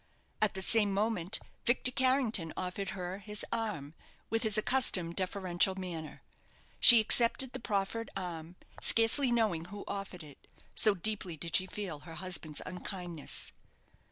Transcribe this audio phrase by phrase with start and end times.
[0.41, 3.93] At the same moment Victor Carrington offered her his arm,
[4.31, 6.23] with his accustomed deferential manner.
[6.79, 11.99] She accepted the proffered arm, scarcely knowing who offered it, so deeply did she feel
[11.99, 13.51] her husband's unkindness.